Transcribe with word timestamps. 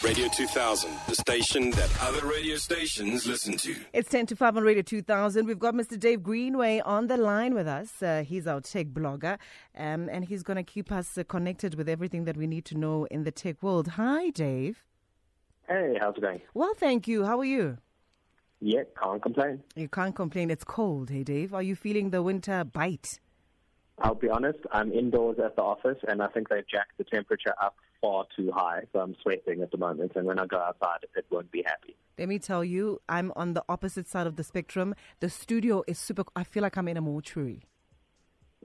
Radio 0.00 0.28
2000, 0.28 0.92
the 1.08 1.14
station 1.16 1.70
that 1.72 1.90
other 2.00 2.24
radio 2.24 2.54
stations 2.54 3.26
listen 3.26 3.56
to. 3.56 3.74
It's 3.92 4.08
10 4.08 4.26
to 4.26 4.36
5 4.36 4.58
on 4.58 4.62
Radio 4.62 4.82
2000. 4.82 5.44
We've 5.44 5.58
got 5.58 5.74
Mr. 5.74 5.98
Dave 5.98 6.22
Greenway 6.22 6.78
on 6.78 7.08
the 7.08 7.16
line 7.16 7.52
with 7.52 7.66
us. 7.66 8.00
Uh, 8.00 8.22
he's 8.22 8.46
our 8.46 8.60
tech 8.60 8.86
blogger, 8.88 9.38
um, 9.76 10.08
and 10.08 10.24
he's 10.24 10.44
going 10.44 10.56
to 10.56 10.62
keep 10.62 10.92
us 10.92 11.18
uh, 11.18 11.24
connected 11.24 11.74
with 11.74 11.88
everything 11.88 12.26
that 12.26 12.36
we 12.36 12.46
need 12.46 12.64
to 12.66 12.78
know 12.78 13.06
in 13.06 13.24
the 13.24 13.32
tech 13.32 13.60
world. 13.60 13.88
Hi, 13.88 14.30
Dave. 14.30 14.84
Hey, 15.66 15.96
how's 16.00 16.16
it 16.16 16.20
going? 16.20 16.42
Well, 16.54 16.74
thank 16.74 17.08
you. 17.08 17.24
How 17.24 17.40
are 17.40 17.44
you? 17.44 17.78
Yeah, 18.60 18.82
can't 19.02 19.20
complain. 19.20 19.64
You 19.74 19.88
can't 19.88 20.14
complain. 20.14 20.52
It's 20.52 20.64
cold, 20.64 21.10
hey, 21.10 21.24
Dave. 21.24 21.52
Are 21.52 21.62
you 21.62 21.74
feeling 21.74 22.10
the 22.10 22.22
winter 22.22 22.62
bite? 22.62 23.18
I'll 24.00 24.14
be 24.14 24.28
honest, 24.28 24.60
I'm 24.70 24.92
indoors 24.92 25.38
at 25.44 25.56
the 25.56 25.62
office, 25.62 25.98
and 26.06 26.22
I 26.22 26.28
think 26.28 26.50
they've 26.50 26.66
jacked 26.68 26.98
the 26.98 27.04
temperature 27.04 27.54
up 27.60 27.74
far 28.00 28.26
too 28.36 28.50
high, 28.54 28.82
so 28.92 29.00
I'm 29.00 29.14
sweating 29.22 29.62
at 29.62 29.70
the 29.70 29.78
moment. 29.78 30.12
And 30.14 30.26
when 30.26 30.38
I 30.38 30.46
go 30.46 30.58
outside, 30.58 31.04
it 31.16 31.26
won't 31.30 31.50
be 31.50 31.62
happy. 31.66 31.96
Let 32.18 32.28
me 32.28 32.38
tell 32.38 32.64
you, 32.64 33.00
I'm 33.08 33.32
on 33.36 33.54
the 33.54 33.64
opposite 33.68 34.08
side 34.08 34.26
of 34.26 34.36
the 34.36 34.44
spectrum. 34.44 34.94
The 35.20 35.30
studio 35.30 35.84
is 35.86 35.98
super. 35.98 36.24
I 36.34 36.44
feel 36.44 36.62
like 36.62 36.76
I'm 36.76 36.88
in 36.88 36.96
a 36.96 37.00
mortuary. 37.00 37.62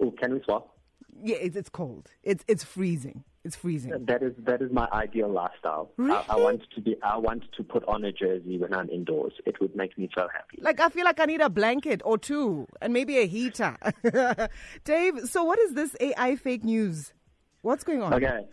Oh, 0.01 0.11
can 0.11 0.33
we 0.33 0.41
swap? 0.43 0.75
Yeah, 1.21 1.35
it's, 1.35 1.55
it's 1.55 1.69
cold. 1.69 2.09
It's 2.23 2.43
it's 2.47 2.63
freezing. 2.63 3.23
It's 3.43 3.55
freezing. 3.55 4.05
That 4.05 4.23
is 4.23 4.33
that 4.39 4.61
is 4.61 4.71
my 4.71 4.87
ideal 4.91 5.29
lifestyle. 5.29 5.91
Really? 5.97 6.13
I, 6.13 6.25
I 6.29 6.35
want 6.37 6.63
to 6.75 6.81
be. 6.81 6.95
I 7.03 7.17
want 7.17 7.43
to 7.55 7.63
put 7.63 7.83
on 7.85 8.03
a 8.03 8.11
jersey 8.11 8.57
when 8.57 8.73
I'm 8.73 8.89
indoors. 8.89 9.33
It 9.45 9.59
would 9.61 9.75
make 9.75 9.97
me 9.97 10.09
so 10.15 10.27
happy. 10.33 10.59
Like 10.59 10.79
I 10.79 10.89
feel 10.89 11.05
like 11.05 11.19
I 11.19 11.25
need 11.25 11.41
a 11.41 11.49
blanket 11.49 12.01
or 12.03 12.17
two 12.17 12.67
and 12.81 12.93
maybe 12.93 13.19
a 13.19 13.27
heater. 13.27 13.77
Dave, 14.85 15.19
so 15.29 15.43
what 15.43 15.59
is 15.59 15.73
this 15.73 15.95
AI 15.99 16.35
fake 16.37 16.63
news? 16.63 17.13
What's 17.61 17.83
going 17.83 18.01
on? 18.01 18.13
Okay. 18.13 18.45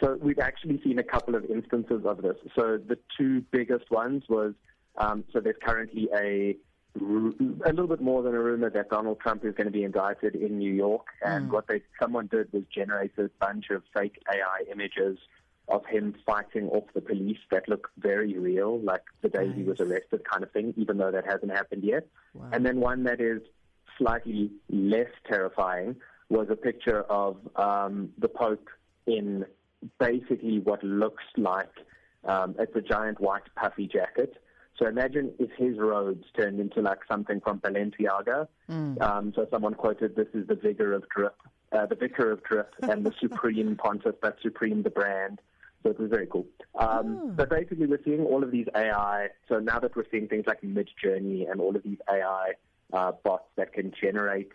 So 0.00 0.16
we've 0.20 0.38
actually 0.38 0.80
seen 0.82 0.98
a 0.98 1.02
couple 1.02 1.34
of 1.34 1.44
instances 1.46 2.02
of 2.04 2.22
this. 2.22 2.36
So 2.54 2.78
the 2.78 2.98
two 3.18 3.42
biggest 3.50 3.90
ones 3.90 4.22
was 4.28 4.54
um, 4.96 5.24
so 5.32 5.40
there's 5.40 5.56
currently 5.62 6.08
a 6.14 6.56
a 7.00 7.68
little 7.70 7.86
bit 7.86 8.00
more 8.00 8.20
than 8.22 8.34
a 8.34 8.38
rumor 8.40 8.68
that 8.68 8.90
Donald 8.90 9.20
Trump 9.20 9.44
is 9.44 9.54
going 9.54 9.66
to 9.68 9.72
be 9.72 9.84
indicted 9.84 10.34
in 10.34 10.58
New 10.58 10.72
York, 10.72 11.06
and 11.24 11.48
Mm. 11.48 11.52
what 11.52 11.68
they 11.68 11.82
someone 12.00 12.26
did 12.26 12.52
was 12.52 12.64
generate 12.74 13.12
a 13.16 13.30
bunch 13.40 13.70
of 13.70 13.84
fake 13.96 14.20
AI 14.32 14.64
images 14.72 15.18
of 15.68 15.86
him 15.86 16.14
fighting 16.26 16.68
off 16.70 16.84
the 16.94 17.00
police 17.00 17.38
that 17.52 17.68
look 17.68 17.90
very 17.98 18.36
real, 18.36 18.80
like 18.80 19.02
the 19.22 19.28
day 19.28 19.52
he 19.52 19.62
was 19.62 19.78
arrested, 19.80 20.24
kind 20.24 20.42
of 20.42 20.50
thing, 20.50 20.74
even 20.76 20.98
though 20.98 21.12
that 21.12 21.24
hasn't 21.24 21.52
happened 21.52 21.84
yet. 21.84 22.08
Wow. 22.34 22.48
And 22.52 22.66
then 22.66 22.80
one 22.80 23.04
that 23.04 23.20
is 23.20 23.40
slightly 23.96 24.50
less 24.68 25.12
terrifying 25.30 25.94
was 26.28 26.48
a 26.50 26.56
picture 26.56 27.02
of 27.02 27.36
um, 27.54 28.10
the 28.18 28.28
Pope 28.28 28.68
in 29.06 29.44
basically 29.98 30.58
what 30.60 30.82
looks 30.84 31.24
like 31.36 31.70
um, 32.24 32.54
it's 32.58 32.74
a 32.76 32.80
giant 32.80 33.20
white 33.20 33.42
puffy 33.56 33.86
jacket. 33.86 34.34
So 34.78 34.86
imagine 34.86 35.32
if 35.38 35.50
his 35.56 35.78
robes 35.78 36.24
turned 36.38 36.60
into 36.60 36.80
like 36.80 37.00
something 37.10 37.40
from 37.40 37.60
Balenciaga. 37.60 38.48
Um, 39.00 39.32
so 39.34 39.46
someone 39.50 39.74
quoted, 39.74 40.16
"This 40.16 40.28
is 40.32 40.46
the 40.46 40.54
vigor 40.54 40.92
of 40.94 41.08
drip, 41.08 41.36
uh, 41.72 41.86
the 41.86 41.96
vicar 41.96 42.30
of 42.30 42.42
drip, 42.42 42.74
and 42.82 43.04
the 43.04 43.12
supreme 43.20 43.76
pontiff, 43.76 44.16
but 44.20 44.38
supreme 44.42 44.82
the 44.82 44.90
brand." 44.90 45.40
So 45.82 45.90
it 45.90 45.98
was 45.98 46.10
very 46.10 46.26
cool. 46.26 46.46
Um, 46.78 47.34
But 47.36 47.48
basically, 47.48 47.86
we're 47.86 48.02
seeing 48.04 48.24
all 48.26 48.42
of 48.42 48.50
these 48.50 48.66
AI. 48.74 49.28
So 49.48 49.60
now 49.60 49.78
that 49.80 49.96
we're 49.96 50.08
seeing 50.10 50.28
things 50.28 50.44
like 50.46 50.62
Mid 50.62 50.90
Journey 51.02 51.46
and 51.46 51.58
all 51.60 51.74
of 51.74 51.82
these 51.82 51.98
AI 52.08 52.52
uh, 52.92 53.12
bots 53.24 53.48
that 53.56 53.72
can 53.72 53.92
generate 53.98 54.50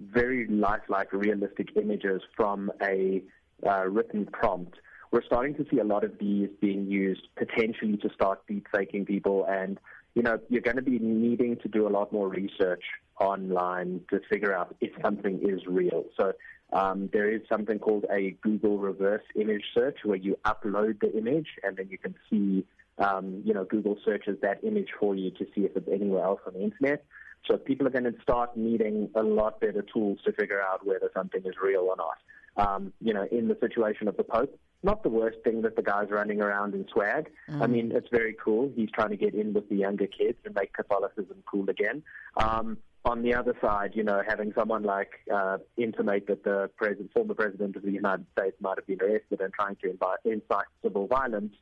very 0.00 0.46
lifelike, 0.46 1.12
realistic 1.12 1.76
images 1.76 2.22
from 2.36 2.70
a 2.82 3.22
uh, 3.66 3.86
written 3.86 4.26
prompt. 4.26 4.76
We're 5.10 5.24
starting 5.24 5.54
to 5.54 5.66
see 5.70 5.78
a 5.78 5.84
lot 5.84 6.04
of 6.04 6.18
these 6.18 6.50
being 6.60 6.86
used 6.86 7.28
potentially 7.36 7.96
to 7.98 8.10
start 8.12 8.46
deepfaking 8.46 9.06
people, 9.06 9.46
and 9.48 9.78
you 10.14 10.22
know 10.22 10.38
you're 10.48 10.62
going 10.62 10.76
to 10.76 10.82
be 10.82 10.98
needing 10.98 11.56
to 11.58 11.68
do 11.68 11.88
a 11.88 11.90
lot 11.90 12.12
more 12.12 12.28
research 12.28 12.82
online 13.20 14.00
to 14.10 14.20
figure 14.30 14.54
out 14.54 14.76
if 14.80 14.90
something 15.02 15.40
is 15.42 15.66
real. 15.66 16.04
So 16.16 16.32
um, 16.72 17.08
there 17.12 17.30
is 17.30 17.40
something 17.48 17.78
called 17.78 18.04
a 18.12 18.36
Google 18.42 18.78
reverse 18.78 19.22
image 19.34 19.64
search, 19.74 19.98
where 20.04 20.16
you 20.16 20.36
upload 20.44 21.00
the 21.00 21.16
image 21.16 21.48
and 21.62 21.76
then 21.76 21.88
you 21.90 21.98
can 21.98 22.14
see, 22.28 22.64
um, 22.98 23.42
you 23.44 23.54
know, 23.54 23.64
Google 23.64 23.96
searches 24.04 24.36
that 24.42 24.62
image 24.62 24.88
for 25.00 25.14
you 25.14 25.30
to 25.32 25.46
see 25.54 25.62
if 25.62 25.76
it's 25.76 25.88
anywhere 25.88 26.24
else 26.24 26.40
on 26.46 26.54
the 26.54 26.62
internet. 26.62 27.04
So 27.46 27.56
people 27.56 27.86
are 27.86 27.90
going 27.90 28.04
to 28.04 28.14
start 28.22 28.56
needing 28.56 29.08
a 29.14 29.22
lot 29.22 29.60
better 29.60 29.82
tools 29.82 30.18
to 30.24 30.32
figure 30.32 30.60
out 30.60 30.86
whether 30.86 31.10
something 31.14 31.40
is 31.44 31.54
real 31.62 31.82
or 31.82 31.96
not. 31.96 32.18
Um, 32.58 32.92
you 33.00 33.14
know, 33.14 33.26
in 33.30 33.48
the 33.48 33.56
situation 33.60 34.08
of 34.08 34.16
the 34.16 34.24
Pope, 34.24 34.58
not 34.82 35.02
the 35.02 35.08
worst 35.08 35.38
thing 35.44 35.62
that 35.62 35.76
the 35.76 35.82
guy's 35.82 36.10
running 36.10 36.40
around 36.40 36.74
in 36.74 36.86
swag. 36.92 37.30
I 37.60 37.66
mean, 37.66 37.92
it's 37.92 38.08
very 38.10 38.34
cool. 38.44 38.70
He's 38.74 38.90
trying 38.90 39.10
to 39.10 39.16
get 39.16 39.34
in 39.34 39.52
with 39.52 39.68
the 39.68 39.76
younger 39.76 40.06
kids 40.06 40.38
and 40.44 40.54
make 40.54 40.72
Catholicism 40.72 41.42
cool 41.50 41.68
again. 41.70 42.02
Um, 42.36 42.78
on 43.04 43.22
the 43.22 43.34
other 43.34 43.56
side, 43.60 43.92
you 43.94 44.04
know, 44.04 44.22
having 44.26 44.52
someone 44.56 44.82
like 44.82 45.10
uh, 45.32 45.58
intimate 45.76 46.26
that 46.26 46.44
the 46.44 46.70
president, 46.76 47.12
former 47.12 47.34
president 47.34 47.76
of 47.76 47.82
the 47.82 47.90
United 47.90 48.26
States 48.32 48.56
might 48.60 48.76
have 48.76 48.86
been 48.86 49.00
arrested 49.00 49.40
and 49.40 49.52
trying 49.52 49.76
to 49.76 49.90
invite, 49.90 50.18
incite 50.24 50.66
civil 50.82 51.06
violence, 51.06 51.54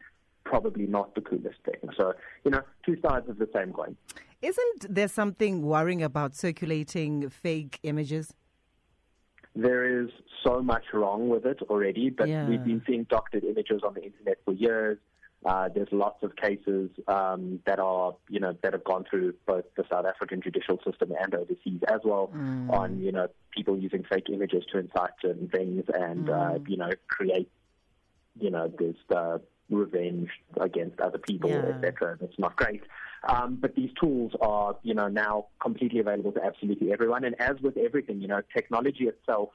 probably 0.45 0.87
not 0.87 1.15
the 1.15 1.21
coolest 1.21 1.59
thing. 1.65 1.91
So, 1.97 2.15
you 2.45 2.51
know, 2.51 2.63
two 2.85 2.97
sides 3.01 3.29
of 3.29 3.39
the 3.39 3.49
same 3.55 3.73
coin. 3.73 3.97
Isn't 4.43 4.95
there 4.95 5.09
something 5.09 5.63
worrying 5.63 6.03
about 6.03 6.35
circulating 6.35 7.29
fake 7.29 7.79
images? 7.83 8.35
There 9.57 10.03
is 10.03 10.11
so 10.47 10.63
much 10.63 10.85
wrong 10.93 11.29
with 11.31 11.47
it 11.47 11.63
already, 11.63 12.11
but 12.11 12.29
Yeah. 12.29 12.47
we've 12.47 12.63
been 12.63 12.83
seeing 12.87 13.05
doctored 13.05 13.43
images 13.43 13.83
on 13.83 13.95
the 13.95 14.05
internet 14.05 14.39
for 14.45 14.53
years. 14.53 14.99
Uh, 15.45 15.69
there's 15.69 15.91
lots 15.93 16.23
of 16.23 16.35
cases 16.37 16.91
um, 17.09 17.61
that 17.67 17.79
are, 17.79 18.15
you 18.29 18.39
know, 18.41 18.53
that 18.63 18.73
have 18.73 18.85
gone 18.85 19.05
through 19.09 19.35
both 19.47 19.65
the 19.77 19.85
South 19.91 20.05
African 20.05 20.41
judicial 20.43 20.79
system 20.85 21.13
and 21.19 21.35
overseas 21.35 21.81
as 21.89 22.01
well 22.05 22.33
on, 22.69 23.01
you 23.01 23.13
know, 23.13 23.29
people 23.51 23.79
using 23.79 24.03
fake 24.05 24.29
images 24.29 24.65
to 24.73 24.79
incite 24.79 25.11
certain 25.23 25.49
things 25.49 25.85
and, 25.95 26.29
uh, 26.29 26.59
you 26.67 26.77
know, 26.77 26.91
create, 27.09 27.49
you 28.39 28.51
know, 28.51 28.69
this 28.79 28.97
uh, 29.15 29.39
revenge 29.71 30.31
against 30.61 31.01
other 31.01 31.19
people, 31.19 31.51
Yeah. 31.51 31.75
etc. 31.77 32.19
That's 32.21 32.39
not 32.39 32.57
great. 32.57 32.83
Um, 33.29 33.59
but 33.61 33.75
these 33.75 33.91
tools 34.01 34.33
are, 34.41 34.77
you 34.83 34.95
know, 34.95 35.09
now 35.09 35.47
completely 35.61 36.01
available 36.01 36.33
to 36.33 36.45
absolutely 36.45 36.93
everyone. 36.93 37.25
And 37.25 37.41
as 37.41 37.61
with 37.61 37.77
everything, 37.77 38.21
you 38.21 38.29
know, 38.29 38.41
technology 38.55 39.05
itself 39.09 39.51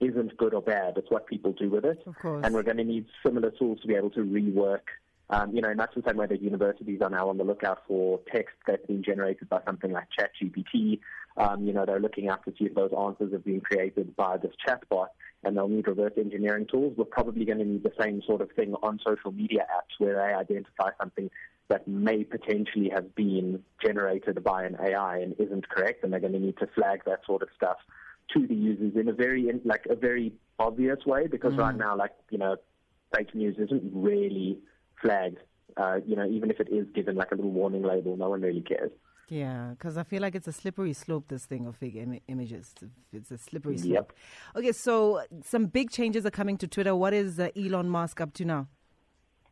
isn't 0.00 0.36
good 0.36 0.54
or 0.54 0.62
bad. 0.62 0.94
It's 0.96 1.10
what 1.10 1.26
people 1.26 1.52
do 1.52 1.70
with 1.70 1.84
it. 1.84 2.02
And 2.44 2.54
we're 2.54 2.62
going 2.62 2.76
to 2.76 2.84
need 2.84 3.06
similar 3.24 3.50
tools 3.50 3.80
to 3.80 3.88
be 3.88 3.94
able 3.94 4.10
to 4.10 4.20
rework. 4.20 4.82
Um, 5.28 5.52
you 5.52 5.60
know, 5.60 5.70
in 5.70 5.76
much 5.76 5.90
the 5.96 6.04
same 6.06 6.16
way 6.18 6.26
that 6.26 6.40
universities 6.40 7.00
are 7.02 7.10
now 7.10 7.28
on 7.28 7.36
the 7.36 7.42
lookout 7.42 7.82
for 7.88 8.20
text 8.32 8.54
that's 8.64 8.86
been 8.86 9.02
generated 9.02 9.48
by 9.48 9.60
something 9.66 9.90
like 9.90 10.06
ChatGPT. 10.16 11.00
Um, 11.36 11.64
you 11.66 11.72
know, 11.72 11.84
they're 11.84 11.98
looking 11.98 12.28
out 12.28 12.44
to 12.44 12.52
see 12.56 12.66
if 12.66 12.76
those 12.76 12.92
answers 12.96 13.32
have 13.32 13.44
been 13.44 13.60
created 13.60 14.14
by 14.14 14.36
this 14.36 14.52
chatbot, 14.66 15.08
and 15.42 15.56
they'll 15.56 15.66
need 15.66 15.88
reverse 15.88 16.12
engineering 16.16 16.66
tools. 16.70 16.94
We're 16.96 17.06
probably 17.06 17.44
going 17.44 17.58
to 17.58 17.64
need 17.64 17.82
the 17.82 17.92
same 18.00 18.22
sort 18.24 18.40
of 18.40 18.52
thing 18.52 18.74
on 18.84 19.00
social 19.04 19.32
media 19.32 19.66
apps 19.76 19.98
where 19.98 20.14
they 20.14 20.32
identify 20.32 20.90
something 21.00 21.28
that 21.68 21.86
may 21.88 22.24
potentially 22.24 22.90
have 22.94 23.14
been 23.14 23.62
generated 23.84 24.42
by 24.44 24.64
an 24.64 24.76
AI 24.80 25.18
and 25.18 25.34
isn't 25.38 25.68
correct, 25.68 26.04
and 26.04 26.12
they're 26.12 26.20
going 26.20 26.32
to 26.32 26.38
need 26.38 26.58
to 26.58 26.66
flag 26.68 27.00
that 27.06 27.20
sort 27.26 27.42
of 27.42 27.48
stuff 27.56 27.78
to 28.34 28.46
the 28.46 28.54
users 28.54 28.92
in 28.96 29.08
a 29.08 29.12
very 29.12 29.48
in, 29.48 29.60
like 29.64 29.86
a 29.88 29.94
very 29.94 30.32
obvious 30.58 30.98
way 31.06 31.26
because 31.26 31.54
right 31.54 31.76
now 31.76 31.96
like 31.96 32.12
you 32.30 32.38
know 32.38 32.56
fake 33.14 33.34
news 33.34 33.56
isn't 33.58 33.82
really 33.94 34.58
flagged 35.00 35.38
uh, 35.76 35.98
you 36.04 36.16
know 36.16 36.26
even 36.26 36.50
if 36.50 36.58
it 36.58 36.68
is 36.70 36.86
given 36.94 37.14
like 37.14 37.30
a 37.30 37.34
little 37.34 37.50
warning 37.50 37.82
label 37.82 38.16
no 38.16 38.30
one 38.30 38.40
really 38.40 38.62
cares 38.62 38.90
Yeah, 39.28 39.70
because 39.70 39.96
I 39.96 40.04
feel 40.04 40.22
like 40.22 40.34
it's 40.36 40.46
a 40.46 40.52
slippery 40.52 40.92
slope, 40.92 41.24
this 41.28 41.46
thing 41.46 41.66
of 41.66 41.74
fake 41.76 41.96
Im- 41.96 42.20
images. 42.28 42.72
It's 43.12 43.30
a 43.32 43.38
slippery 43.38 43.76
slope. 43.76 43.92
Yep. 43.92 44.12
Okay, 44.58 44.72
so 44.72 45.20
some 45.42 45.66
big 45.66 45.90
changes 45.90 46.24
are 46.24 46.30
coming 46.30 46.56
to 46.58 46.68
Twitter. 46.68 46.94
What 46.94 47.12
is 47.12 47.40
uh, 47.40 47.48
Elon 47.56 47.88
Musk 47.88 48.20
up 48.20 48.32
to 48.34 48.44
now? 48.44 48.68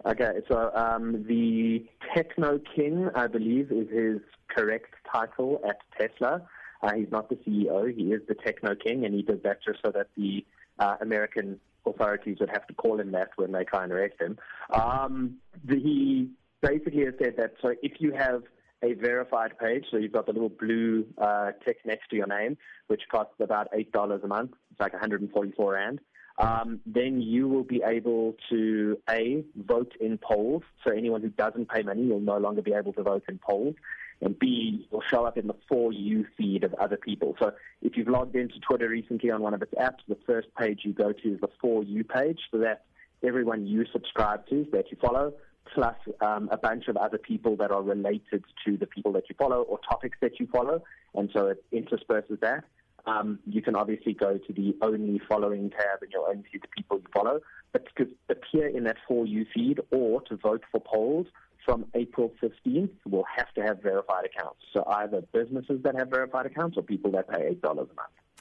Okay 0.06 0.40
so 0.48 0.70
um, 0.74 1.24
the 1.26 1.86
techno 2.14 2.60
king 2.74 3.08
I 3.14 3.26
believe 3.26 3.70
is 3.70 3.88
his 3.90 4.20
correct 4.48 4.94
title 5.12 5.60
at 5.68 5.78
Tesla 5.98 6.42
uh, 6.82 6.92
he's 6.92 7.10
not 7.10 7.28
the 7.28 7.36
CEO 7.36 7.94
he 7.94 8.12
is 8.12 8.22
the 8.28 8.34
techno 8.34 8.74
king 8.74 9.04
and 9.04 9.14
he 9.14 9.22
did 9.22 9.42
that 9.42 9.58
just 9.64 9.80
so 9.84 9.90
that 9.92 10.08
the 10.16 10.44
uh, 10.78 10.96
American 11.00 11.60
authorities 11.86 12.38
would 12.40 12.50
have 12.50 12.66
to 12.66 12.74
call 12.74 12.98
him 13.00 13.12
that 13.12 13.30
when 13.36 13.52
they 13.52 13.64
try 13.64 13.84
and 13.84 13.92
arrest 13.92 14.14
him. 14.20 14.38
Um, 14.70 15.36
the, 15.64 15.76
he 15.76 16.30
basically 16.60 17.04
has 17.04 17.14
said 17.22 17.34
that 17.38 17.54
so 17.60 17.74
if 17.82 18.00
you 18.00 18.12
have 18.12 18.42
a 18.82 18.94
verified 18.94 19.58
page, 19.58 19.86
so 19.90 19.96
you've 19.96 20.12
got 20.12 20.26
the 20.26 20.32
little 20.32 20.50
blue 20.50 21.06
uh, 21.18 21.52
tick 21.64 21.78
next 21.86 22.10
to 22.10 22.16
your 22.16 22.26
name, 22.26 22.58
which 22.88 23.02
costs 23.10 23.34
about 23.40 23.68
eight 23.72 23.92
dollars 23.92 24.20
a 24.24 24.26
month. 24.26 24.52
It's 24.70 24.80
like 24.80 24.92
144 24.92 25.72
rand. 25.72 26.00
Um, 26.38 26.80
then 26.84 27.20
you 27.20 27.48
will 27.48 27.62
be 27.62 27.82
able 27.84 28.34
to 28.50 28.98
a 29.08 29.44
vote 29.56 29.92
in 30.00 30.18
polls. 30.18 30.62
So 30.84 30.92
anyone 30.92 31.22
who 31.22 31.28
doesn't 31.28 31.68
pay 31.68 31.82
money, 31.82 32.02
you'll 32.02 32.20
no 32.20 32.38
longer 32.38 32.62
be 32.62 32.72
able 32.72 32.92
to 32.94 33.02
vote 33.02 33.24
in 33.28 33.38
polls. 33.38 33.76
And 34.20 34.38
B, 34.38 34.86
will 34.90 35.02
show 35.10 35.24
up 35.24 35.36
in 35.36 35.46
the 35.46 35.54
For 35.68 35.92
You 35.92 36.26
feed 36.36 36.64
of 36.64 36.72
other 36.74 36.96
people. 36.96 37.36
So 37.38 37.52
if 37.82 37.96
you've 37.96 38.08
logged 38.08 38.36
into 38.36 38.58
Twitter 38.60 38.88
recently 38.88 39.30
on 39.30 39.42
one 39.42 39.54
of 39.54 39.62
its 39.62 39.74
apps, 39.74 39.98
the 40.08 40.16
first 40.26 40.48
page 40.58 40.80
you 40.82 40.92
go 40.92 41.12
to 41.12 41.34
is 41.34 41.40
the 41.40 41.50
For 41.60 41.82
You 41.82 42.04
page. 42.04 42.40
So 42.50 42.58
that's 42.58 42.80
everyone 43.22 43.66
you 43.66 43.84
subscribe 43.92 44.46
to, 44.48 44.66
that 44.72 44.90
you 44.90 44.96
follow, 45.00 45.34
plus 45.72 45.96
um, 46.20 46.48
a 46.52 46.56
bunch 46.56 46.88
of 46.88 46.96
other 46.96 47.18
people 47.18 47.56
that 47.56 47.70
are 47.70 47.82
related 47.82 48.44
to 48.64 48.76
the 48.76 48.86
people 48.86 49.12
that 49.12 49.24
you 49.28 49.34
follow 49.38 49.62
or 49.62 49.78
topics 49.88 50.18
that 50.20 50.38
you 50.38 50.46
follow, 50.46 50.82
and 51.14 51.30
so 51.34 51.48
it 51.48 51.64
intersperses 51.72 52.38
that. 52.40 52.64
Um, 53.06 53.38
you 53.46 53.60
can 53.60 53.76
obviously 53.76 54.14
go 54.14 54.38
to 54.38 54.52
the 54.52 54.74
only 54.80 55.20
following 55.28 55.70
tab 55.70 56.02
and 56.02 56.10
you'll 56.12 56.26
only 56.26 56.44
see 56.50 56.58
the 56.58 56.68
people 56.68 56.98
you 56.98 57.06
follow. 57.14 57.40
But 57.72 57.86
to 57.96 58.08
appear 58.30 58.68
in 58.68 58.84
that 58.84 58.96
For 59.06 59.26
You 59.26 59.44
feed 59.54 59.80
or 59.90 60.22
to 60.22 60.36
vote 60.36 60.62
for 60.72 60.80
polls 60.80 61.26
from 61.64 61.86
April 61.94 62.32
15th, 62.42 62.90
will 63.08 63.24
have 63.36 63.52
to 63.54 63.62
have 63.62 63.82
verified 63.82 64.26
accounts. 64.26 64.60
So 64.72 64.84
either 64.86 65.22
businesses 65.32 65.80
that 65.82 65.96
have 65.96 66.08
verified 66.08 66.46
accounts 66.46 66.76
or 66.76 66.82
people 66.82 67.10
that 67.12 67.28
pay 67.28 67.54
$8 67.54 67.72
a 67.72 67.74
month. 67.74 67.90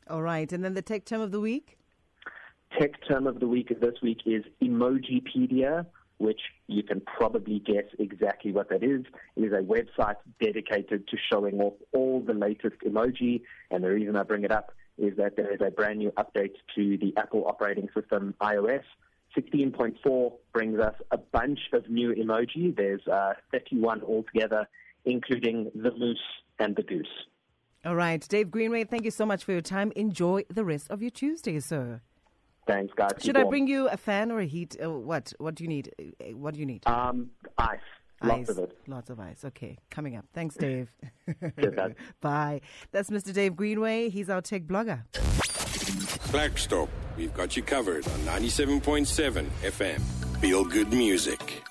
All 0.10 0.22
right. 0.22 0.52
And 0.52 0.64
then 0.64 0.74
the 0.74 0.82
tech 0.82 1.06
term 1.06 1.22
of 1.22 1.32
the 1.32 1.40
week? 1.40 1.78
Tech 2.80 2.92
term 3.08 3.28
of 3.28 3.40
the 3.40 3.48
week 3.48 3.70
this 3.80 3.96
week 4.02 4.22
is 4.26 4.44
Emojipedia 4.62 5.86
which 6.18 6.40
you 6.68 6.84
can 6.84 7.02
probably 7.02 7.60
guess 7.60 7.86
exactly 8.00 8.52
what 8.52 8.70
that 8.70 8.84
is. 8.84 9.06
It 9.36 9.42
is 9.42 9.54
a 9.54 9.62
website 9.62 10.16
dedicated 10.42 11.08
to 11.08 11.18
showing 11.32 11.60
off 11.60 11.74
all 11.94 12.22
the 12.22 12.34
latest 12.34 12.78
emoji. 12.86 13.42
And 13.72 13.84
the 13.84 13.90
reason 13.90 14.16
I 14.16 14.24
bring 14.24 14.44
it 14.44 14.52
up 14.52 14.72
is 14.98 15.18
that 15.18 15.36
there 15.36 15.54
is 15.54 15.60
a 15.66 15.72
brand 15.72 16.00
new 16.00 16.12
update 16.12 16.56
to 16.76 16.98
the 16.98 17.14
Apple 17.18 17.46
operating 17.48 17.90
system, 17.96 18.36
iOS. 18.42 18.84
16.4 19.38 20.34
brings 20.54 20.80
us 20.80 20.94
a 21.12 21.18
bunch 21.18 21.60
of 21.74 21.90
new 21.90 22.14
emoji. 22.14 22.76
There's 22.76 23.06
uh, 23.08 23.34
31 23.52 24.04
altogether, 24.04 24.68
including 25.06 25.72
the 25.74 25.92
moose 25.92 26.20
and 26.60 26.76
the 26.76 26.84
goose. 26.84 27.08
All 27.86 27.96
right. 27.96 28.26
Dave 28.30 28.50
Greenway, 28.50 28.86
thank 28.86 29.04
you 29.04 29.12
so 29.12 29.26
much 29.26 29.44
for 29.44 29.52
your 29.52 29.62
time. 29.62 29.92
Enjoy 29.96 30.44
the 30.50 30.64
rest 30.64 30.90
of 30.90 31.02
your 31.02 31.12
Tuesday, 31.12 31.60
sir. 31.60 32.02
Thanks, 32.66 32.94
guys. 32.96 33.12
Should 33.20 33.38
I 33.38 33.44
bring 33.44 33.68
you 33.68 33.90
a 33.90 33.98
fan 33.98 34.32
or 34.32 34.40
a 34.40 34.46
heat? 34.46 34.78
Uh, 34.84 34.92
what? 34.92 35.34
What 35.38 35.56
do 35.56 35.64
you 35.64 35.68
need? 35.68 35.94
Uh, 36.00 36.36
what 36.38 36.54
do 36.54 36.60
you 36.60 36.66
need? 36.66 36.86
Um, 36.88 37.30
ice. 37.58 37.80
Lots 38.22 38.42
ice. 38.42 38.50
of 38.50 38.58
it. 38.60 38.78
Lots 38.88 39.10
of 39.10 39.20
ice. 39.20 39.44
Okay, 39.44 39.78
coming 39.90 40.16
up. 40.16 40.26
Thanks, 40.34 40.56
Dave. 40.56 40.90
Cheers, 41.60 41.94
Bye. 42.22 42.62
That's 42.92 43.10
Mr. 43.10 43.34
Dave 43.34 43.56
Greenway. 43.56 44.10
He's 44.10 44.30
our 44.30 44.42
tech 44.42 44.64
blogger. 44.64 45.04
Blackstop, 46.32 46.90
we've 47.18 47.34
got 47.34 47.58
you 47.58 47.64
covered 47.64 48.08
on 48.08 48.20
97.7 48.22 49.46
FM. 49.62 50.00
Feel 50.40 50.64
good 50.64 50.92
music. 50.92 51.64